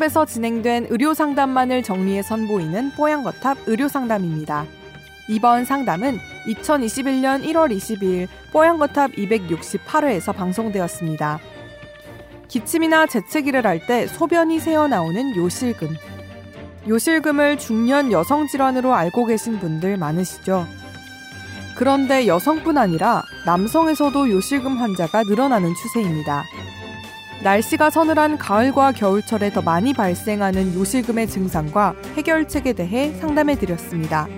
[0.00, 4.64] 뽀양거탑에서 진행된 의료 상담만을 정리해 선보이는 뽀양거탑 의료 상담입니다.
[5.28, 11.38] 이번 상담은 2021년 1월 22일 뽀양거탑 268회에서 방송되었습니다.
[12.48, 15.94] 기침이나 재채기를 할 때 소변이 새어나오는 요실금.
[16.88, 20.66] 요실금을 중년 여성 질환으로 알고 계신 분들 많으시죠?
[21.76, 26.44] 그런데 여성뿐 아니라 남성에서도 요실금 환자가 늘어나는 추세입니다.
[27.42, 34.28] 날씨가 서늘한 가을과 겨울철에 더 많이 발생하는 요실금의 증상과 해결책에 대해 상담해 드렸습니다.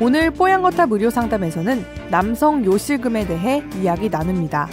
[0.00, 4.68] 오늘 뽀양거탑 의료 상담에서는 남성 요실금에 대해 이야기 나눕니다.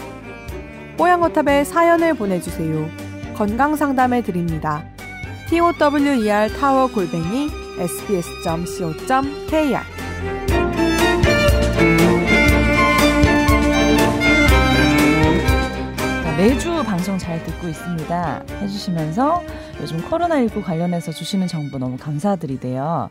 [0.98, 2.88] 뽀양거탑에 사연을 보내주세요.
[3.36, 4.86] 건강 상담해 드립니다.
[5.50, 5.76] tower
[6.58, 9.16] 타워 골뱅이 sbs.co.kr
[16.38, 18.44] 매주 방송 잘 듣고 있습니다.
[18.62, 19.42] 해주시면서
[19.80, 23.10] 요즘 코로나19 관련해서 주시는 정보 너무 감사드리대요.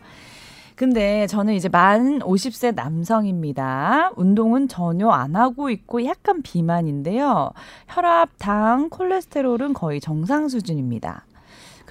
[0.74, 4.10] 근데 저는 이제 만 50세 남성입니다.
[4.16, 7.50] 운동은 전혀 안 하고 있고 약간 비만인데요.
[7.88, 11.24] 혈압, 당, 콜레스테롤은 거의 정상 수준입니다.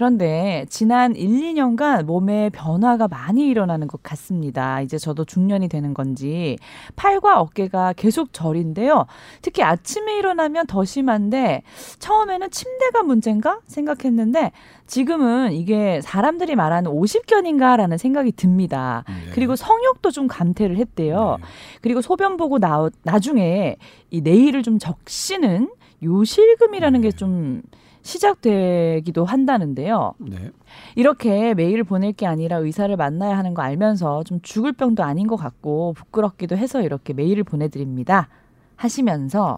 [0.04, 4.82] 그런데 지난 1, 2년간 몸에 변화가 많이 일어나는 것 같습니다.
[4.82, 6.58] 이제 저도 중년이 되는 건지
[6.98, 9.06] 팔과 어깨가 계속 저린데요.
[9.42, 11.64] 특히 아침에 일어나면 더 심한데
[12.00, 14.52] 처음에는 침대가 문제인가 생각했는데
[14.88, 19.06] 지금은 이게 사람들이 말하는 50견인가라는 생각이 듭니다.
[19.08, 19.32] 네.
[19.32, 21.38] 그리고 성욕도 좀 감퇴를 했대요.
[21.40, 21.48] 네.
[21.82, 23.78] 그리고 소변 보고 나, 나중에
[24.12, 25.70] 이 내일을 좀 적시는
[26.04, 27.08] 요실금이라는 네.
[27.08, 27.62] 게좀
[28.04, 30.14] 시작되기도 한다는데요.
[30.20, 30.52] 네.
[30.96, 35.36] 이렇게 메일을 보낼 게 아니라 의사를 만나야 하는 거 알면서 좀 죽을 병도 아닌 것
[35.38, 38.28] 같고 부끄럽기도 해서 이렇게 메일을 보내드립니다.
[38.76, 39.58] 하시면서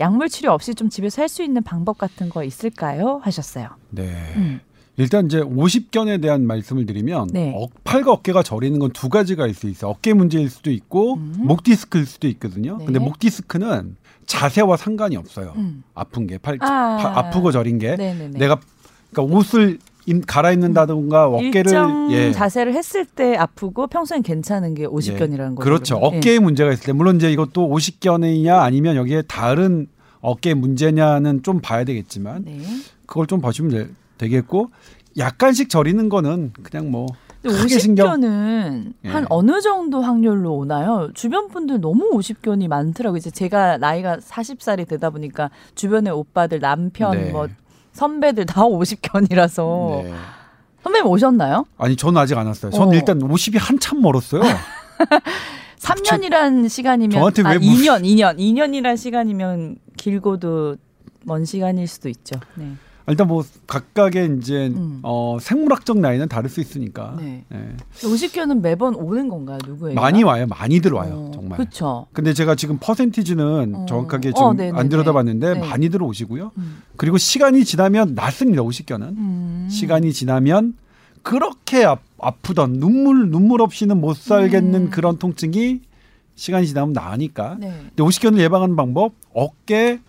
[0.00, 3.20] 약물 치료 없이 좀 집에서 할 수 있는 방법 같은 거 있을까요?
[3.22, 3.68] 하셨어요.
[3.90, 4.10] 네.
[4.36, 4.60] 음.
[4.96, 7.52] 일단 이제 50견에 대한 말씀을 드리면 네.
[7.56, 9.90] 어, 팔과 어깨가 저리는 건 두 가지가 있을 수 있어요.
[9.90, 11.34] 어깨 문제일 수도 있고 음.
[11.38, 12.76] 목 디스크일 수도 있거든요.
[12.78, 12.84] 네.
[12.84, 13.96] 근데 목 디스크는
[14.26, 15.52] 자세와 상관이 없어요.
[15.56, 15.82] 음.
[15.94, 16.96] 아픈 게 팔, 아.
[16.96, 18.38] 파, 아프고 저린 게 네네네.
[18.38, 18.58] 내가
[19.10, 19.78] 그러니까 옷을
[20.26, 21.34] 갈아입는다든가 음.
[21.34, 21.72] 어깨를
[22.10, 22.32] 예.
[22.32, 25.56] 자세를 했을 때 아프고 평소엔 괜찮은 게 오십견이라는 예.
[25.56, 25.64] 거죠.
[25.64, 25.98] 그렇죠.
[25.98, 26.18] 그러면.
[26.18, 26.38] 어깨에 예.
[26.38, 29.86] 문제가 있을 때 물론 이제 이것도 오십견이냐 아니면 여기에 다른
[30.20, 32.60] 어깨 문제냐는 좀 봐야 되겠지만 네.
[33.06, 34.70] 그걸 좀 보시면 되겠고
[35.16, 37.06] 약간씩 저리는 거는 그냥 뭐
[37.44, 39.08] 50견은 예.
[39.08, 41.10] 한 어느 정도 확률로 오나요?
[41.14, 43.18] 주변 분들 너무 50견이 많더라고요.
[43.18, 47.30] 이제 제가 나이가 40살이 되다 보니까 주변의 오빠들, 남편, 네.
[47.30, 47.48] 뭐
[47.92, 50.14] 선배들 다 50견이라서 네.
[50.82, 51.66] 선배님 오셨나요?
[51.78, 52.72] 아니 저는 아직 안 왔어요.
[52.72, 52.94] 저는 어.
[52.94, 54.42] 일단 50이 한참 멀었어요.
[55.78, 60.76] 3년이란 시간이면 저한테 아, 왜 2년, 2년, 2년이란 시간이면 길고도
[61.24, 62.40] 먼 시간일 수도 있죠.
[62.54, 62.72] 네.
[63.06, 65.00] 일단 뭐 각각의 이제 음.
[65.02, 67.16] 어, 생물학적 나이는 다를 수 있으니까.
[67.18, 67.44] 네.
[67.50, 67.76] 네.
[67.96, 69.94] 50견은 매번 오는 건가요, 누구에게?
[69.94, 71.58] 많이 와요, 많이들 와요, 어, 정말.
[71.58, 72.06] 그렇죠.
[72.12, 73.86] 근데 제가 지금 퍼센티지는 어.
[73.86, 75.60] 정확하게 좀안 어, 들여다봤는데 네.
[75.60, 76.52] 많이들 오시고요.
[76.56, 76.82] 음.
[76.96, 79.02] 그리고 시간이 지나면 낫습니다, 50견은.
[79.02, 79.68] 음.
[79.70, 80.74] 시간이 지나면
[81.22, 84.90] 그렇게 아, 아프던 눈물 눈물 없이는 못 살겠는 음.
[84.90, 85.80] 그런 통증이
[86.36, 87.56] 시간이 지나면 나으니까.
[87.60, 87.68] 네.
[87.68, 90.00] 근데 50견을 예방하는 방법 어깨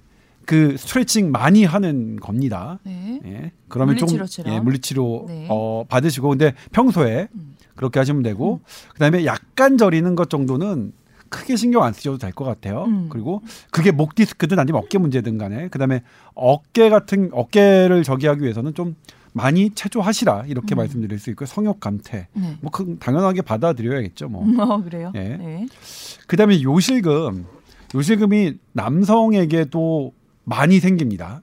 [0.46, 2.80] 그 스트레칭 많이 하는 겁니다.
[2.84, 3.20] 네.
[3.26, 3.52] 예.
[3.68, 5.48] 그러면 조금 예, 물리치료 네.
[5.50, 7.56] 어, 받으시고 근데 평소에 음.
[7.76, 8.60] 그렇게 하시면 되고 음.
[8.94, 10.94] 그다음에 약간 저리는 것 정도는
[11.30, 12.84] 크게 신경 안 쓰셔도 될 것 같아요.
[12.86, 13.08] 음.
[13.10, 13.42] 그리고
[13.72, 16.02] 그게 목 디스크든 아니면 어깨 문제든 간에 그다음에
[16.36, 18.96] 어깨 같은 어깨를 저기하기 위해서는 좀
[19.34, 20.78] 많이 체조하시라 이렇게 음.
[20.78, 22.58] 말씀드릴 수 있고 성욕 감퇴 네.
[22.62, 24.46] 뭐 그, 당연하게 받아들여야겠죠 뭐.
[24.64, 25.12] 어, 그래요?
[25.16, 25.20] 예.
[25.20, 25.68] 네.
[26.28, 27.46] 그다음에 요실금
[27.94, 30.14] 요실금이 남성에게도
[30.46, 31.42] 많이 생깁니다.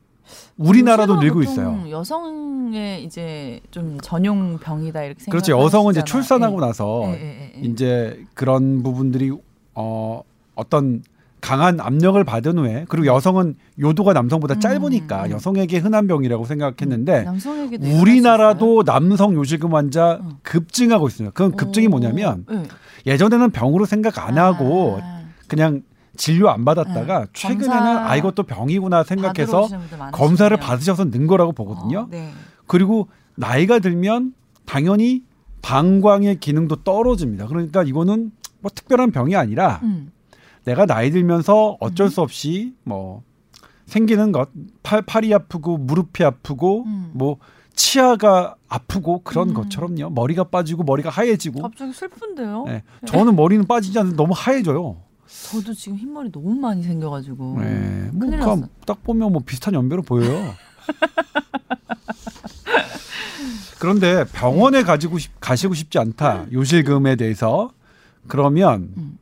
[0.57, 1.85] 우리나라도 늘고 있어요.
[1.91, 5.33] 여성의 이제 좀 전용 병이다 이렇게 생각.
[5.33, 5.59] 그렇죠.
[5.61, 6.67] 여성은 이제 출산하고 네.
[6.67, 9.33] 나서 네, 네, 이제 그런 부분들이
[9.75, 10.23] 어
[10.55, 11.03] 어떤
[11.41, 15.31] 강한 압력을 받은 후에 그리고 여성은 요도가 남성보다 음, 짧으니까 음.
[15.33, 20.29] 여성에게 흔한 병이라고 생각했는데 음, 우리나라도 남성 요실금 환자 어.
[20.43, 21.33] 급증하고 있습니다.
[21.35, 22.63] 그건 급증이 뭐냐면 네.
[23.07, 25.23] 예전에는 병으로 생각 안 하고 아.
[25.49, 25.83] 그냥
[26.17, 27.27] 진료 안 받았다가 네.
[27.33, 29.69] 최근에는 아 이것도 병이구나 생각해서
[30.13, 32.01] 검사를 받으셔서 는 거라고 보거든요.
[32.01, 32.31] 어, 네.
[32.67, 34.35] 그리고 나이가 들면
[34.67, 35.23] 당연히
[35.63, 37.47] 방광의 기능도 떨어집니다.
[37.47, 40.13] 그러니까 이거는 뭐 특별한 병이 아니라 음.
[40.65, 42.11] 내가 나이 들면서 어쩔 음.
[42.11, 43.23] 수 없이 뭐
[43.87, 44.49] 생기는 것
[44.83, 47.11] 팔, 팔이 아프고 무릎이 아프고 음.
[47.15, 47.39] 뭐
[47.75, 49.55] 치아가 아프고 그런 음.
[49.55, 50.11] 것처럼요.
[50.11, 51.63] 머리가 빠지고 머리가 하얘지고.
[51.63, 52.65] 갑자기 슬픈데요?
[52.67, 52.83] 네.
[53.07, 54.97] 저는 머리는 빠지지 않는데 너무 하얘져요.
[55.53, 57.59] 저도 지금 흰머리 너무 많이 생겨가지고.
[57.61, 58.11] 네.
[58.13, 60.55] 뭐딱 보면 뭐 비슷한 연배로 보여요.
[63.79, 66.47] 그런데 병원에 가지고 싶, 가시고 싶지 않다.
[66.53, 67.71] 요실금에 대해서
[68.29, 69.19] 그러면 음.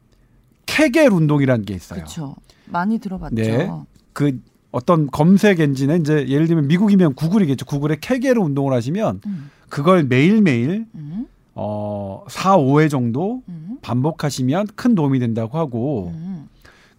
[0.67, 1.99] 케겔 운동이라는 게 있어요.
[1.99, 2.37] 그렇죠.
[2.67, 3.35] 많이 들어봤죠.
[3.35, 3.69] 네.
[4.13, 4.41] 그
[4.71, 7.67] 어떤 검색 엔진에 이제 예를 들면 미국이면 구글이겠죠.
[7.67, 9.51] 구글에 케겔 운동을 하시면 음.
[9.69, 11.27] 그걸 매일매일 음.
[11.55, 13.79] 어 4, 5회 정도 음.
[13.83, 16.49] 반복하시면 큰 도움이 된다고 하고 음.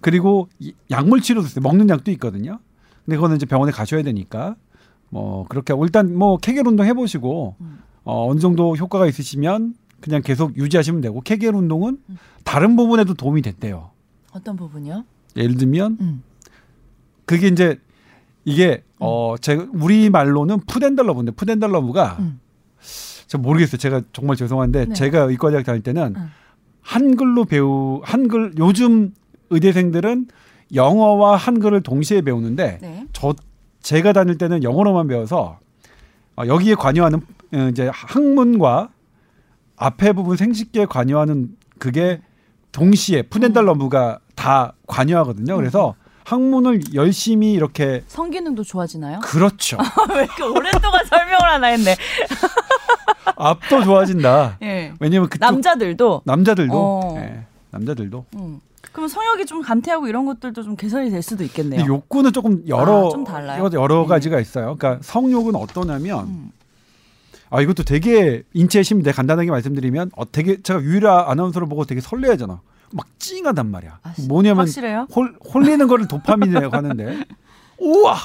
[0.02, 0.50] 그리고
[0.90, 1.62] 약물 치료도 있어요.
[1.62, 2.60] 먹는 약도 있거든요.
[3.06, 4.56] 근데 그거는 이제 병원에 가셔야 되니까
[5.10, 7.80] 뭐 그렇게 하고 일단 뭐 케겔 운동 해보시고 음.
[8.04, 12.18] 어, 어느 정도 효과가 있으시면 그냥 계속 유지하시면 되고 케겔 운동은 음.
[12.44, 13.92] 다른 부분에도 도움이 된대요.
[14.34, 15.04] 어떤 부분이요?
[15.38, 16.24] 예를 들면 음.
[17.26, 17.80] 그게 이제
[18.44, 18.98] 이게 음.
[19.00, 22.40] 어 제가 우리 말로는 푸덴달러브인데 푸덴달러브가 음.
[23.32, 23.78] 제가 모르겠어요.
[23.78, 24.94] 제가 정말 죄송한데 네.
[24.94, 26.32] 제가 의과대학 다닐 때는 음.
[26.82, 29.14] 한글로 배우 한글 요즘
[29.50, 30.28] 의대생들은
[30.74, 33.08] 영어와 한글을 동시에 배우는데 네.
[33.14, 33.34] 저
[33.82, 35.60] 제가 다닐 때는 영어로만 배워서
[36.36, 37.22] 어, 여기에 관여하는
[37.54, 38.90] 어, 이제 학문과
[39.78, 42.22] 앞에 부분 생식기에 관여하는 그게
[42.74, 45.56] 동시에 푸넨달러무가 다 관여하거든요.
[45.56, 45.96] 그래서
[46.26, 49.20] 학문을 열심히 이렇게 성기능도 좋아지나요?
[49.22, 49.78] 그렇죠.
[50.16, 51.96] 왜 이렇게 오랫동안 설명을 하나 했네.
[53.50, 54.58] 앞도 좋아진다.
[54.64, 54.94] 예.
[55.00, 57.16] 왜냐면 그 남자들도 남자들도 어.
[57.18, 57.46] 예.
[57.72, 58.26] 남자들도.
[58.36, 58.60] 음.
[58.92, 61.86] 그럼 성욕이 좀 감퇴하고 이런 것들도 좀 개선이 될 수도 있겠네요.
[61.86, 63.70] 욕구는 조금 여러 아, 좀 달라요.
[63.74, 64.08] 여러 네.
[64.08, 64.76] 가지가 있어요.
[64.78, 66.52] 그러니까 성욕은 어떠냐면 음.
[67.50, 72.60] 아 이것도 되게 인체의 심인데 간단하게 말씀드리면 어 되게 제가 유일아 아나운서를 보고 되게 설레하잖아.
[72.94, 74.00] 막 찡하단 말이야.
[74.04, 75.08] 아, 뭐냐면 확실해요?
[75.16, 77.24] 홀, 홀리는 거를 도파민이라고 하는데
[77.78, 78.18] 우와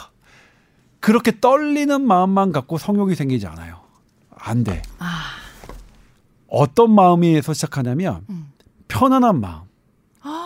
[1.01, 3.86] 그렇게 떨리는 마음만 갖고 성욕이 생기지 않아요.
[4.47, 4.81] 안 돼.
[4.99, 5.23] 아.
[6.47, 8.53] 어떤 마음에서 시작하냐면 음.
[8.87, 9.63] 편안한 마음.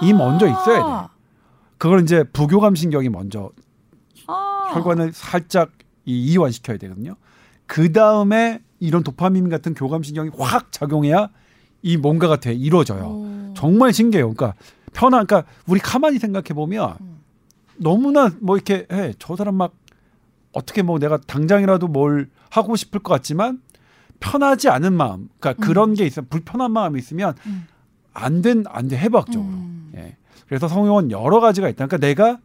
[0.02, 1.08] 이 먼저 있어야 돼.
[1.76, 3.50] 그걸 이제 부교감 신경이 먼저
[4.26, 4.70] 아.
[4.72, 5.72] 혈관을 살짝
[6.06, 7.16] 이 이완시켜야 되거든요.
[7.66, 11.28] 그 다음에 이런 도파민 같은 교감 신경이 확 작용해야
[11.82, 13.04] 이 뭔가가 돼 이루어져요.
[13.04, 13.54] 오.
[13.54, 14.32] 정말 신기해요.
[14.32, 14.58] 그러니까
[14.94, 17.20] 편한 그러니까 우리 가만히 생각해 보면 음.
[17.76, 19.12] 너무나 뭐 이렇게 해.
[19.18, 19.74] 저 사람 막
[20.52, 23.60] 어떻게 뭐 내가 당장이라도 뭘 하고 싶을 것 같지만
[24.20, 25.66] 편하지 않은 마음, 그러니까 음.
[25.66, 27.66] 그런 게 있어 불편한 마음이 있으면 음.
[28.12, 29.42] 안된 안 돼 해부학적으로.
[29.48, 29.92] 음.
[29.96, 30.16] 예.
[30.46, 31.86] 그래서 성욕은 여러 가지가 있다.
[31.86, 32.38] 그러니까 내가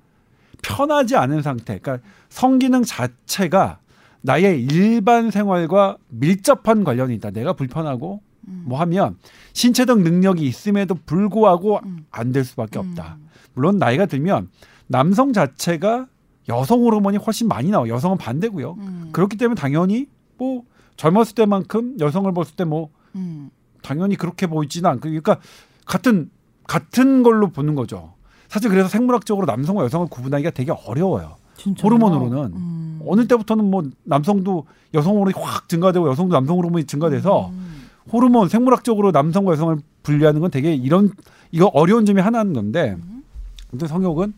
[0.62, 3.80] 편하지 않은 상태, 그러니까 성기능 자체가
[4.22, 7.32] 나의 일반 생활과 밀접한 관련이 있다.
[7.32, 8.64] 내가 불편하고 음.
[8.66, 9.18] 뭐 하면
[9.54, 12.06] 신체적 능력이 있음에도 불구하고 음.
[12.12, 13.18] 안될 수밖에 없다.
[13.20, 13.28] 음.
[13.54, 14.50] 물론 나이가 들면
[14.88, 16.08] 남성 자체가
[16.50, 17.88] 여성 호르몬이 훨씬 많이 나와.
[17.88, 18.76] 여성은 반대고요.
[18.80, 19.10] 음.
[19.12, 20.08] 그렇기 때문에 당연히
[20.38, 20.64] 뭐
[20.98, 23.50] 젊었을 때만큼 여성을 봤을 때뭐 음.
[23.82, 25.38] 당연히 그렇게 보이지는 않고 그러니까
[25.86, 26.30] 같은
[26.68, 28.14] 같은 걸로 보는 거죠.
[28.48, 31.36] 사실 그래서 생물학적으로 남성과 여성을 구분하기가 되게 어려워요.
[31.58, 31.86] 진짜요?
[31.86, 33.00] 호르몬으로는 음.
[33.06, 37.86] 어느 때부터는 뭐 남성도 여성 호르몬이 확 증가되고 여성도 남성 호르몬이 증가돼서 음.
[38.12, 41.12] 호르몬 생물학적으로 남성과 여성을 분리하는 건 되게 이런
[41.52, 43.24] 이거 어려운 점이 하나인 건데 음.
[43.70, 44.34] 근데 성욕은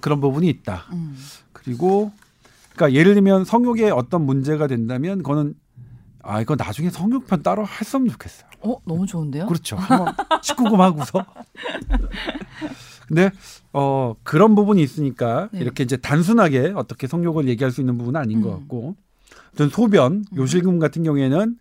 [0.00, 0.84] 그런 부분이 있다.
[0.92, 1.16] 음.
[1.52, 2.12] 그리고
[2.74, 5.54] 그러니까 예를 들면 성욕에 어떤 문제가 된다면 그거는
[6.26, 8.48] 아 이거 나중에 성욕편 따로 했으면 좋겠어요.
[8.62, 9.46] 어 너무 좋은데요?
[9.46, 9.76] 그렇죠.
[9.76, 11.24] 한번 19금 하고서.
[13.06, 13.30] 근데
[13.72, 15.60] 어 그런 부분이 있으니까 네.
[15.60, 18.42] 이렇게 이제 단순하게 어떻게 성욕을 얘기할 수 있는 부분은 아닌 음.
[18.42, 18.96] 것 같고,
[19.56, 20.24] 전 소변 음.
[20.36, 21.56] 요실금 같은 경우에는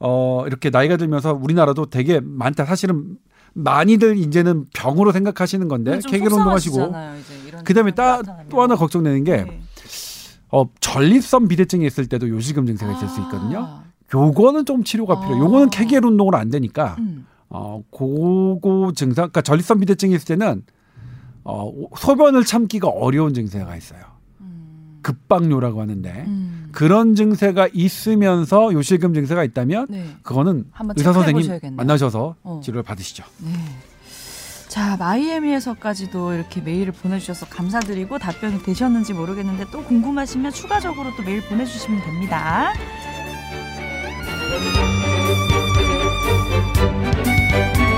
[0.00, 2.66] 어 이렇게 나이가 들면서 우리나라도 되게 많다.
[2.66, 3.16] 사실은
[3.52, 6.92] 많이들 이제는 병으로 생각하시는 건데 케겔 운동하시고
[7.64, 9.60] 그다음에 따, 또 하나 걱정되는 게 네.
[10.52, 13.82] 어, 전립선 비대증이 있을 때도 요실금 증세가 있을 수 있거든요.
[14.12, 14.18] 아.
[14.18, 15.20] 요거는 좀 치료가 어.
[15.20, 15.44] 필요해요.
[15.44, 17.26] 요거는 케겔 운동으로 안 되니까 음.
[17.48, 20.62] 어 고고 증상 그러니까 전립선 비대증이 있을 때는
[21.44, 24.00] 어 소변을 참기가 어려운 증세가 있어요.
[24.40, 24.98] 음.
[25.02, 26.68] 급박요라고 하는데 음.
[26.72, 30.04] 그런 증세가 있으면서 요실금 증세가 있다면 네.
[30.22, 31.76] 그거는 의사 선생님 보셔야겠네요.
[31.76, 32.60] 만나셔서 어.
[32.62, 33.24] 치료를 받으시죠.
[33.38, 33.50] 네.
[34.68, 42.00] 자, 마이애미에서까지도 이렇게 메일을 보내주셔서 감사드리고 답변이 되셨는지 모르겠는데 또 궁금하시면 추가적으로 또 메일 보내주시면
[42.04, 42.72] 됩니다.
[47.50, 47.89] Thank you.